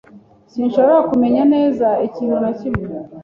[0.51, 2.87] Sinshobora kumenya neza ikintu na kimwe.